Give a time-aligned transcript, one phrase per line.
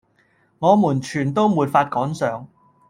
[0.57, 2.47] 我們全都沒法趕上！